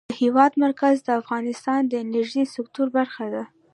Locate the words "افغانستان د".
1.21-1.93